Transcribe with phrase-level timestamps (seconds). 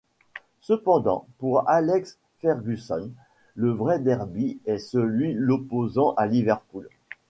[0.61, 3.11] Cependant pour Alex Ferguson,
[3.53, 6.89] le vrai derby est celui l'opposant à Liverpool.